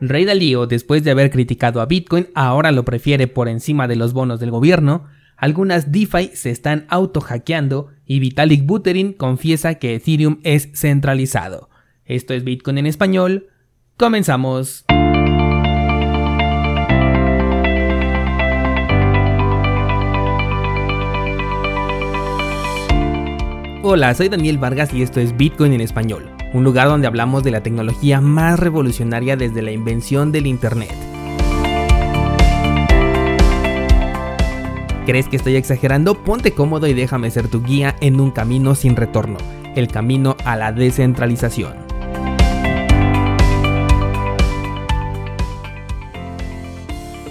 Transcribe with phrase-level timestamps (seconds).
[0.00, 4.12] Ray Dalio, después de haber criticado a Bitcoin, ahora lo prefiere por encima de los
[4.12, 10.70] bonos del gobierno, algunas DeFi se están auto-hackeando y Vitalik Buterin confiesa que Ethereum es
[10.74, 11.70] centralizado.
[12.04, 13.48] Esto es Bitcoin en español.
[13.96, 14.84] Comenzamos.
[23.82, 27.50] Hola, soy Daniel Vargas y esto es Bitcoin en español, un lugar donde hablamos de
[27.50, 30.90] la tecnología más revolucionaria desde la invención del Internet.
[35.04, 36.14] ¿Crees que estoy exagerando?
[36.24, 39.36] Ponte cómodo y déjame ser tu guía en un camino sin retorno,
[39.76, 41.74] el camino a la descentralización.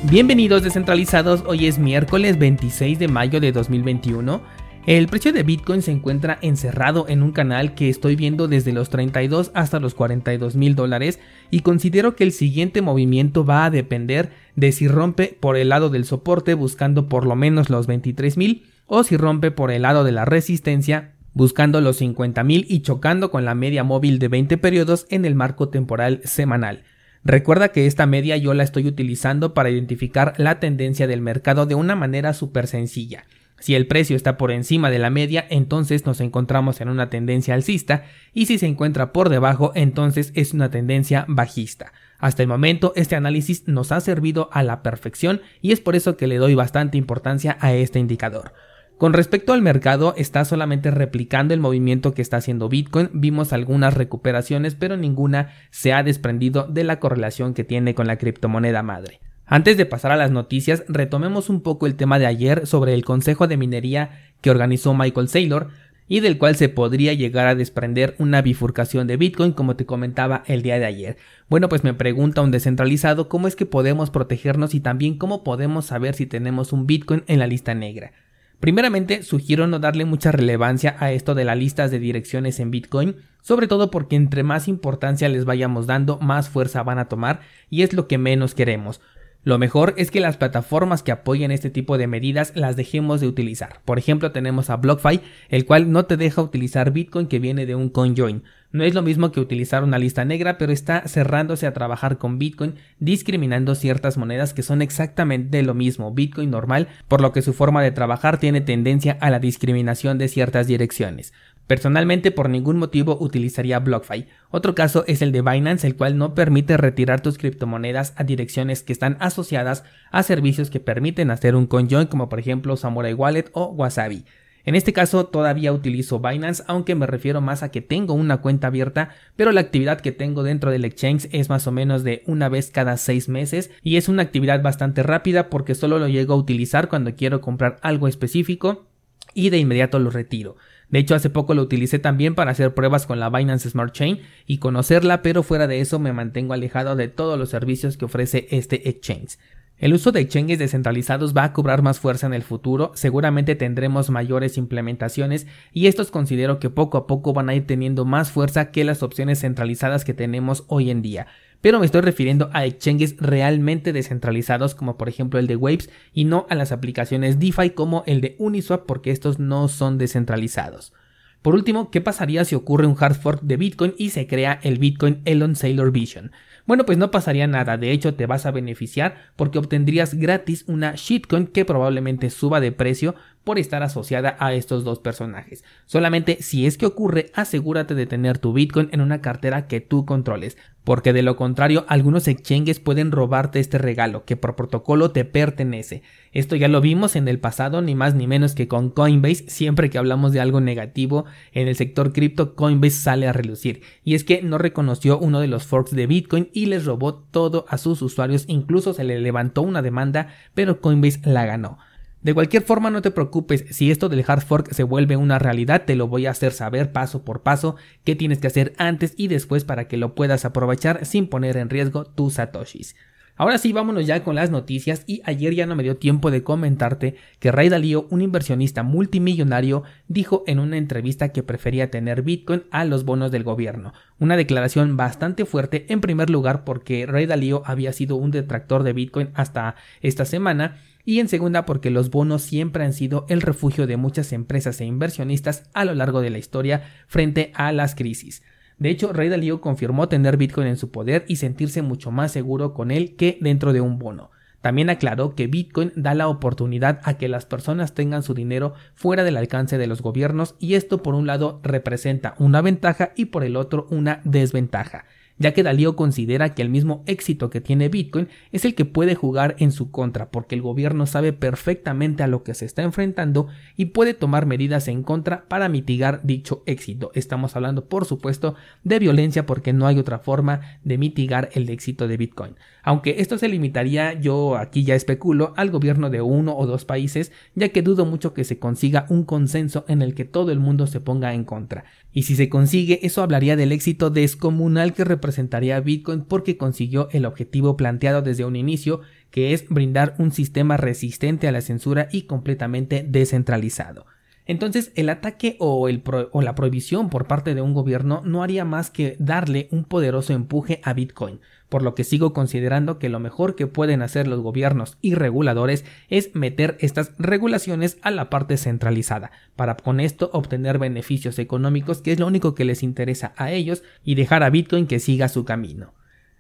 [0.04, 4.40] Bienvenidos descentralizados, hoy es miércoles 26 de mayo de 2021
[4.86, 8.92] el precio de Bitcoin se encuentra encerrado en un canal que estoy viendo desde los
[8.92, 14.32] 32 hasta los 42 mil dólares y considero que el siguiente movimiento va a depender
[14.56, 18.66] de si rompe por el lado del soporte buscando por lo menos los 23 mil
[18.86, 23.32] o si rompe por el lado de la resistencia buscando los 50 mil y chocando
[23.32, 26.84] con la media móvil de 20 periodos en el marco temporal semanal.
[27.24, 31.74] Recuerda que esta media yo la estoy utilizando para identificar la tendencia del mercado de
[31.74, 33.26] una manera súper sencilla.
[33.66, 37.56] Si el precio está por encima de la media, entonces nos encontramos en una tendencia
[37.56, 41.92] alcista y si se encuentra por debajo, entonces es una tendencia bajista.
[42.20, 46.16] Hasta el momento este análisis nos ha servido a la perfección y es por eso
[46.16, 48.54] que le doy bastante importancia a este indicador.
[49.00, 53.10] Con respecto al mercado, está solamente replicando el movimiento que está haciendo Bitcoin.
[53.14, 58.20] Vimos algunas recuperaciones, pero ninguna se ha desprendido de la correlación que tiene con la
[58.20, 59.22] criptomoneda madre.
[59.48, 63.06] Antes de pasar a las noticias, retomemos un poco el tema de ayer sobre el
[63.06, 64.10] Consejo de Minería
[64.42, 65.70] que organizó Michael Saylor
[66.08, 70.44] y del cual se podría llegar a desprender una bifurcación de Bitcoin como te comentaba
[70.48, 71.18] el día de ayer.
[71.48, 75.86] Bueno, pues me pregunta un descentralizado cómo es que podemos protegernos y también cómo podemos
[75.86, 78.14] saber si tenemos un Bitcoin en la lista negra.
[78.60, 83.18] Primeramente, sugiero no darle mucha relevancia a esto de las listas de direcciones en Bitcoin,
[83.42, 87.84] sobre todo porque entre más importancia les vayamos dando, más fuerza van a tomar y
[87.84, 89.02] es lo que menos queremos.
[89.46, 93.28] Lo mejor es que las plataformas que apoyen este tipo de medidas las dejemos de
[93.28, 93.80] utilizar.
[93.86, 97.76] Por ejemplo, tenemos a BlockFi, el cual no te deja utilizar Bitcoin que viene de
[97.76, 98.42] un CoinJoin.
[98.72, 102.40] No es lo mismo que utilizar una lista negra, pero está cerrándose a trabajar con
[102.40, 107.54] Bitcoin, discriminando ciertas monedas que son exactamente lo mismo, Bitcoin normal, por lo que su
[107.54, 111.34] forma de trabajar tiene tendencia a la discriminación de ciertas direcciones.
[111.68, 114.28] Personalmente por ningún motivo utilizaría BlockFi.
[114.52, 118.84] Otro caso es el de Binance, el cual no permite retirar tus criptomonedas a direcciones
[118.84, 123.50] que están asociadas a servicios que permiten hacer un conjoin como por ejemplo Samurai Wallet
[123.54, 124.26] o Wasabi.
[124.64, 128.68] En este caso todavía utilizo Binance, aunque me refiero más a que tengo una cuenta
[128.68, 132.50] abierta, pero la actividad que tengo dentro del exchange es más o menos de una
[132.50, 136.38] vez cada seis meses y es una actividad bastante rápida porque solo lo llego a
[136.38, 138.88] utilizar cuando quiero comprar algo específico
[139.36, 140.56] y de inmediato lo retiro.
[140.90, 144.22] De hecho, hace poco lo utilicé también para hacer pruebas con la Binance Smart Chain
[144.46, 148.48] y conocerla, pero fuera de eso me mantengo alejado de todos los servicios que ofrece
[148.52, 149.38] este exchange.
[149.78, 154.10] El uso de exchanges descentralizados va a cobrar más fuerza en el futuro, seguramente tendremos
[154.10, 158.72] mayores implementaciones y estos considero que poco a poco van a ir teniendo más fuerza
[158.72, 161.28] que las opciones centralizadas que tenemos hoy en día
[161.66, 166.26] pero me estoy refiriendo a exchanges realmente descentralizados como por ejemplo el de Waves y
[166.26, 170.94] no a las aplicaciones DeFi como el de Uniswap porque estos no son descentralizados.
[171.42, 174.78] Por último, ¿qué pasaría si ocurre un hard fork de Bitcoin y se crea el
[174.78, 176.32] Bitcoin Elon Sailor Vision?
[176.66, 180.94] Bueno, pues no pasaría nada, de hecho te vas a beneficiar porque obtendrías gratis una
[180.96, 183.14] shitcoin que probablemente suba de precio
[183.46, 185.64] por estar asociada a estos dos personajes.
[185.86, 190.06] Solamente si es que ocurre, asegúrate de tener tu Bitcoin en una cartera que tú
[190.06, 195.26] controles porque de lo contrario algunos exchanges pueden robarte este regalo que por protocolo te
[195.26, 196.04] pertenece.
[196.32, 199.90] Esto ya lo vimos en el pasado ni más ni menos que con Coinbase, siempre
[199.90, 204.24] que hablamos de algo negativo en el sector cripto Coinbase sale a relucir y es
[204.24, 208.02] que no reconoció uno de los forks de Bitcoin y les robó todo a sus
[208.04, 211.80] usuarios, incluso se le levantó una demanda, pero Coinbase la ganó.
[212.26, 215.84] De cualquier forma no te preocupes, si esto del hard fork se vuelve una realidad
[215.86, 219.28] te lo voy a hacer saber paso por paso qué tienes que hacer antes y
[219.28, 222.96] después para que lo puedas aprovechar sin poner en riesgo tus satoshis.
[223.36, 226.42] Ahora sí, vámonos ya con las noticias y ayer ya no me dio tiempo de
[226.42, 232.64] comentarte que Ray Dalio, un inversionista multimillonario, dijo en una entrevista que prefería tener Bitcoin
[232.72, 233.94] a los bonos del gobierno.
[234.18, 238.94] Una declaración bastante fuerte en primer lugar porque Ray Dalio había sido un detractor de
[238.94, 243.88] Bitcoin hasta esta semana y en segunda porque los bonos siempre han sido el refugio
[243.88, 248.42] de muchas empresas e inversionistas a lo largo de la historia frente a las crisis.
[248.78, 252.74] De hecho, Ray Dalio confirmó tener Bitcoin en su poder y sentirse mucho más seguro
[252.74, 254.32] con él que dentro de un bono.
[254.60, 259.24] También aclaró que Bitcoin da la oportunidad a que las personas tengan su dinero fuera
[259.24, 263.44] del alcance de los gobiernos y esto por un lado representa una ventaja y por
[263.44, 265.06] el otro una desventaja
[265.38, 269.16] ya que Dalío considera que el mismo éxito que tiene Bitcoin es el que puede
[269.16, 273.48] jugar en su contra, porque el gobierno sabe perfectamente a lo que se está enfrentando
[273.76, 277.12] y puede tomar medidas en contra para mitigar dicho éxito.
[277.14, 282.08] Estamos hablando, por supuesto, de violencia porque no hay otra forma de mitigar el éxito
[282.08, 282.56] de Bitcoin.
[282.84, 287.32] Aunque esto se limitaría, yo aquí ya especulo, al gobierno de uno o dos países,
[287.56, 290.86] ya que dudo mucho que se consiga un consenso en el que todo el mundo
[290.86, 291.86] se ponga en contra.
[292.18, 297.26] Y si se consigue, eso hablaría del éxito descomunal que representaría Bitcoin porque consiguió el
[297.26, 299.02] objetivo planteado desde un inicio,
[299.32, 304.06] que es brindar un sistema resistente a la censura y completamente descentralizado.
[304.48, 309.16] Entonces, el ataque o, la prohibición por parte de un gobierno no haría más que
[309.20, 313.66] darle un poderoso empuje a Bitcoin, por lo que sigo considerando que lo mejor que
[313.66, 319.76] pueden hacer los gobiernos y reguladores es meter estas regulaciones a la parte centralizada, para
[319.78, 324.14] con esto obtener beneficios económicos que es lo único que les interesa a ellos y
[324.14, 325.94] dejar a Bitcoin que siga su camino.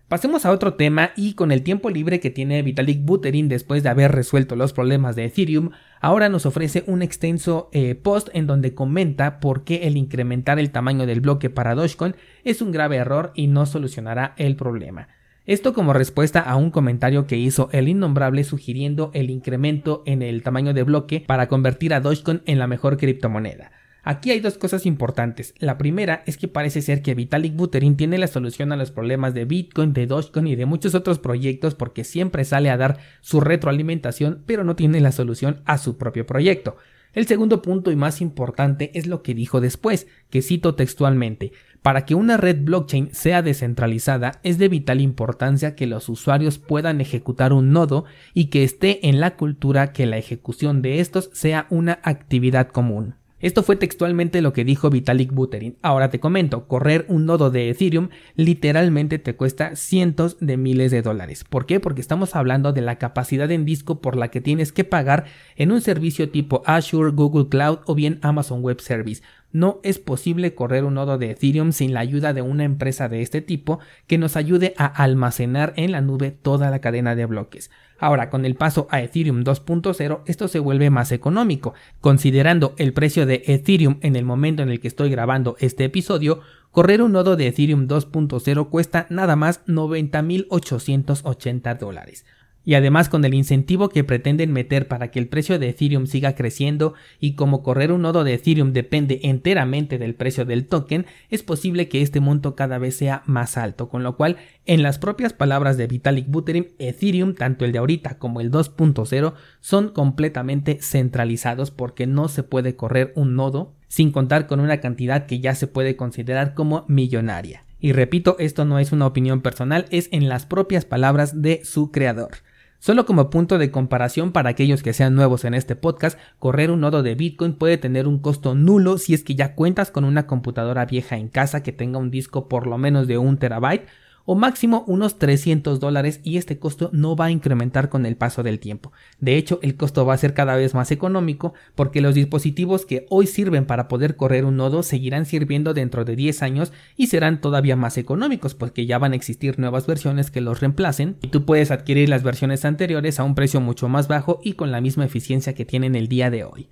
[0.07, 3.89] Pasemos a otro tema y con el tiempo libre que tiene Vitalik Buterin después de
[3.89, 8.75] haber resuelto los problemas de Ethereum, ahora nos ofrece un extenso eh, post en donde
[8.75, 13.31] comenta por qué el incrementar el tamaño del bloque para Dogecoin es un grave error
[13.33, 15.07] y no solucionará el problema.
[15.47, 20.43] Esto como respuesta a un comentario que hizo el innombrable sugiriendo el incremento en el
[20.43, 23.71] tamaño de bloque para convertir a Dogecoin en la mejor criptomoneda.
[24.07, 25.55] Aquí hay dos cosas importantes.
[25.57, 29.33] La primera es que parece ser que Vitalik Buterin tiene la solución a los problemas
[29.33, 33.41] de Bitcoin, de Dogecoin y de muchos otros proyectos porque siempre sale a dar su
[33.41, 36.77] retroalimentación, pero no tiene la solución a su propio proyecto.
[37.13, 42.05] El segundo punto y más importante es lo que dijo después, que cito textualmente, para
[42.05, 47.53] que una red blockchain sea descentralizada es de vital importancia que los usuarios puedan ejecutar
[47.53, 48.05] un nodo
[48.35, 53.15] y que esté en la cultura que la ejecución de estos sea una actividad común.
[53.45, 55.77] Esto fue textualmente lo que dijo Vitalik Buterin.
[55.83, 61.03] Ahora te comento, correr un nodo de Ethereum literalmente te cuesta cientos de miles de
[61.03, 61.43] dólares.
[61.43, 61.79] ¿Por qué?
[61.79, 65.25] Porque estamos hablando de la capacidad en disco por la que tienes que pagar
[65.57, 69.21] en un servicio tipo Azure, Google Cloud o bien Amazon Web Service.
[69.55, 73.21] No es posible correr un nodo de Ethereum sin la ayuda de una empresa de
[73.21, 77.71] este tipo que nos ayude a almacenar en la nube toda la cadena de bloques.
[77.97, 81.73] Ahora, con el paso a Ethereum 2.0, esto se vuelve más económico.
[82.01, 86.41] Considerando el precio de Ethereum en el momento en el que estoy grabando este episodio,
[86.71, 92.25] correr un nodo de Ethereum 2.0 cuesta nada más 90.880 dólares
[92.65, 96.35] y además con el incentivo que pretenden meter para que el precio de Ethereum siga
[96.35, 101.43] creciendo y como correr un nodo de Ethereum depende enteramente del precio del token, es
[101.43, 105.33] posible que este monto cada vez sea más alto, con lo cual, en las propias
[105.33, 111.71] palabras de Vitalik Buterin, Ethereum, tanto el de ahorita como el 2.0, son completamente centralizados
[111.71, 115.67] porque no se puede correr un nodo sin contar con una cantidad que ya se
[115.67, 117.63] puede considerar como millonaria.
[117.79, 121.91] Y repito, esto no es una opinión personal, es en las propias palabras de su
[121.91, 122.31] creador.
[122.79, 126.81] Solo como punto de comparación para aquellos que sean nuevos en este podcast, correr un
[126.81, 130.27] nodo de Bitcoin puede tener un costo nulo si es que ya cuentas con una
[130.27, 133.87] computadora vieja en casa que tenga un disco por lo menos de un terabyte
[134.25, 138.43] o máximo unos 300 dólares y este costo no va a incrementar con el paso
[138.43, 138.91] del tiempo.
[139.19, 143.05] De hecho, el costo va a ser cada vez más económico porque los dispositivos que
[143.09, 147.39] hoy sirven para poder correr un nodo seguirán sirviendo dentro de 10 años y serán
[147.41, 151.45] todavía más económicos porque ya van a existir nuevas versiones que los reemplacen y tú
[151.45, 155.05] puedes adquirir las versiones anteriores a un precio mucho más bajo y con la misma
[155.05, 156.69] eficiencia que tienen el día de hoy.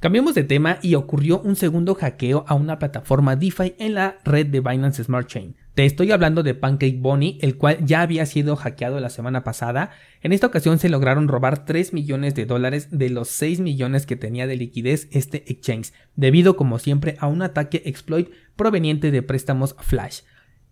[0.00, 4.48] Cambiamos de tema y ocurrió un segundo hackeo a una plataforma DeFi en la red
[4.48, 5.54] de Binance Smart Chain.
[5.74, 9.90] Te estoy hablando de Pancake Bunny, el cual ya había sido hackeado la semana pasada.
[10.20, 14.16] En esta ocasión se lograron robar 3 millones de dólares de los 6 millones que
[14.16, 19.74] tenía de liquidez este exchange, debido como siempre a un ataque exploit proveniente de préstamos
[19.78, 20.20] Flash.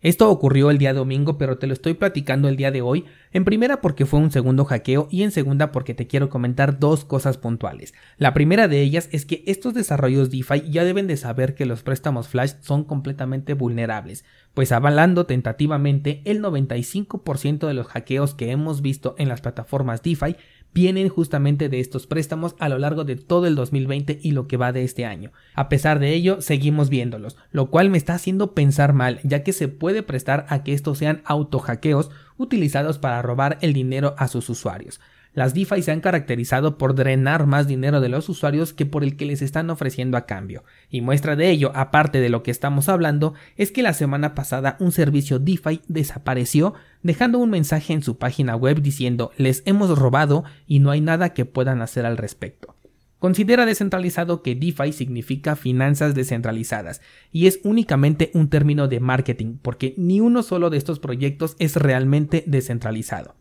[0.02, 3.44] Esto ocurrió el día domingo, pero te lo estoy platicando el día de hoy, en
[3.44, 7.36] primera porque fue un segundo hackeo y en segunda porque te quiero comentar dos cosas
[7.36, 7.92] puntuales.
[8.16, 11.82] La primera de ellas es que estos desarrollos DeFi ya deben de saber que los
[11.82, 18.80] préstamos Flash son completamente vulnerables, pues avalando tentativamente el 95% de los hackeos que hemos
[18.80, 20.36] visto en las plataformas DeFi
[20.72, 24.56] vienen justamente de estos préstamos a lo largo de todo el 2020 y lo que
[24.56, 25.32] va de este año.
[25.54, 29.52] A pesar de ello, seguimos viéndolos, lo cual me está haciendo pensar mal, ya que
[29.52, 34.28] se puede prestar a que estos sean auto hackeos utilizados para robar el dinero a
[34.28, 35.00] sus usuarios.
[35.32, 39.16] Las DeFi se han caracterizado por drenar más dinero de los usuarios que por el
[39.16, 40.64] que les están ofreciendo a cambio.
[40.90, 44.76] Y muestra de ello, aparte de lo que estamos hablando, es que la semana pasada
[44.80, 50.42] un servicio DeFi desapareció dejando un mensaje en su página web diciendo les hemos robado
[50.66, 52.74] y no hay nada que puedan hacer al respecto.
[53.20, 59.94] Considera descentralizado que DeFi significa finanzas descentralizadas y es únicamente un término de marketing porque
[59.96, 63.36] ni uno solo de estos proyectos es realmente descentralizado.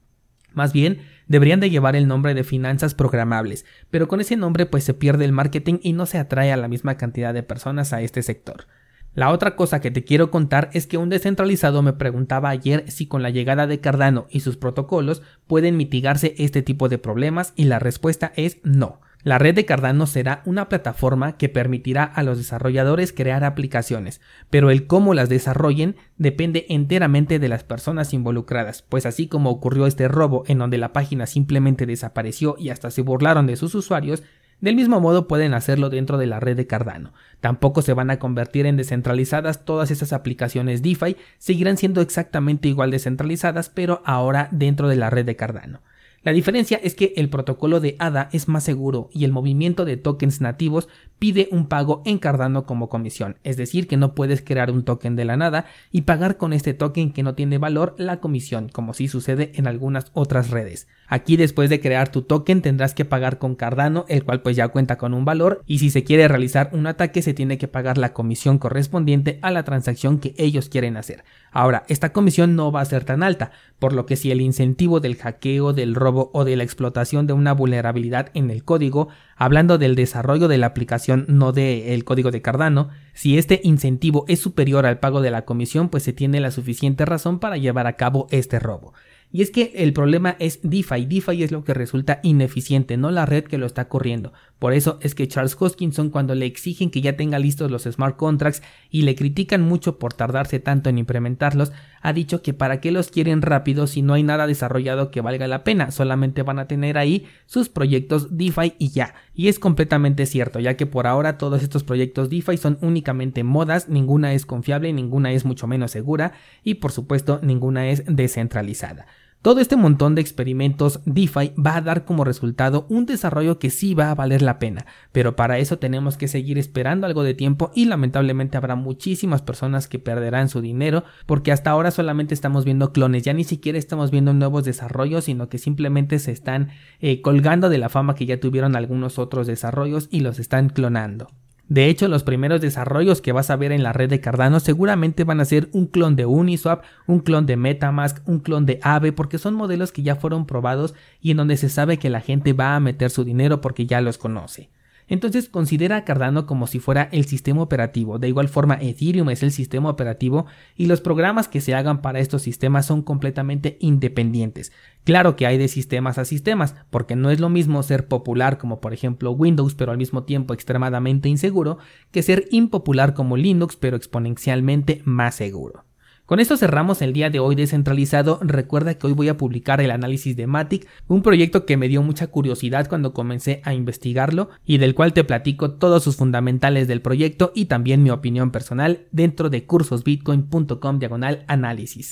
[0.54, 4.84] Más bien, deberían de llevar el nombre de finanzas programables, pero con ese nombre pues
[4.84, 8.02] se pierde el marketing y no se atrae a la misma cantidad de personas a
[8.02, 8.68] este sector.
[9.16, 13.08] La otra cosa que te quiero contar es que un descentralizado me preguntaba ayer si
[13.08, 17.66] con la llegada de Cardano y sus protocolos pueden mitigarse este tipo de problemas y
[17.66, 19.02] la respuesta es no.
[19.22, 24.70] La red de Cardano será una plataforma que permitirá a los desarrolladores crear aplicaciones, pero
[24.72, 30.08] el cómo las desarrollen depende enteramente de las personas involucradas, pues así como ocurrió este
[30.08, 34.24] robo en donde la página simplemente desapareció y hasta se burlaron de sus usuarios,
[34.62, 37.14] del mismo modo pueden hacerlo dentro de la red de Cardano.
[37.42, 42.92] Tampoco se van a convertir en descentralizadas todas esas aplicaciones DeFi, seguirán siendo exactamente igual
[42.92, 45.82] descentralizadas, pero ahora dentro de la red de Cardano.
[46.24, 49.96] La diferencia es que el protocolo de ADA es más seguro y el movimiento de
[49.96, 54.72] tokens nativos pide un pago en Cardano como comisión, es decir, que no puedes crear
[54.72, 58.20] un token de la nada y pagar con este token que no tiene valor la
[58.20, 60.88] comisión, como si sucede en algunas otras redes.
[61.08, 64.68] Aquí después de crear tu token tendrás que pagar con Cardano, el cual pues ya
[64.70, 67.98] cuenta con un valor y si se quiere realizar un ataque se tiene que pagar
[67.98, 71.24] la comisión correspondiente a la transacción que ellos quieren hacer.
[71.52, 75.00] Ahora, esta comisión no va a ser tan alta, por lo que si el incentivo
[75.00, 79.78] del hackeo, del robo o de la explotación de una vulnerabilidad en el código, hablando
[79.78, 84.86] del desarrollo de la aplicación, no del código de Cardano, si este incentivo es superior
[84.86, 88.28] al pago de la comisión, pues se tiene la suficiente razón para llevar a cabo
[88.32, 88.94] este robo.
[89.32, 91.06] Y es que el problema es DeFi.
[91.06, 94.34] DeFi es lo que resulta ineficiente, no la red que lo está corriendo.
[94.58, 98.18] Por eso es que Charles Hoskinson cuando le exigen que ya tenga listos los smart
[98.18, 101.72] contracts y le critican mucho por tardarse tanto en implementarlos,
[102.02, 105.48] ha dicho que para qué los quieren rápido si no hay nada desarrollado que valga
[105.48, 109.14] la pena, solamente van a tener ahí sus proyectos DeFi y ya.
[109.34, 113.90] Y es completamente cierto, ya que por ahora todos estos proyectos DeFi son únicamente modas,
[113.90, 116.34] ninguna es confiable, ninguna es mucho menos segura
[116.64, 119.06] y por supuesto ninguna es descentralizada.
[119.42, 123.94] Todo este montón de experimentos DeFi va a dar como resultado un desarrollo que sí
[123.94, 127.72] va a valer la pena, pero para eso tenemos que seguir esperando algo de tiempo
[127.74, 132.92] y lamentablemente habrá muchísimas personas que perderán su dinero porque hasta ahora solamente estamos viendo
[132.92, 137.70] clones, ya ni siquiera estamos viendo nuevos desarrollos, sino que simplemente se están eh, colgando
[137.70, 141.30] de la fama que ya tuvieron algunos otros desarrollos y los están clonando.
[141.70, 145.24] De hecho, los primeros desarrollos que vas a ver en la red de Cardano seguramente
[145.24, 149.12] van a ser un clon de Uniswap, un clon de Metamask, un clon de Aave,
[149.14, 152.54] porque son modelos que ya fueron probados y en donde se sabe que la gente
[152.54, 154.72] va a meter su dinero porque ya los conoce.
[155.10, 158.20] Entonces considera a Cardano como si fuera el sistema operativo.
[158.20, 162.20] De igual forma, Ethereum es el sistema operativo y los programas que se hagan para
[162.20, 164.72] estos sistemas son completamente independientes.
[165.04, 168.80] Claro que hay de sistemas a sistemas, porque no es lo mismo ser popular como
[168.80, 171.80] por ejemplo Windows, pero al mismo tiempo extremadamente inseguro,
[172.12, 175.89] que ser impopular como Linux, pero exponencialmente más seguro.
[176.30, 178.38] Con esto cerramos el día de hoy descentralizado.
[178.44, 182.04] Recuerda que hoy voy a publicar el análisis de Matic, un proyecto que me dio
[182.04, 187.02] mucha curiosidad cuando comencé a investigarlo y del cual te platico todos sus fundamentales del
[187.02, 192.08] proyecto y también mi opinión personal dentro de cursosbitcoin.com diagonal análisis.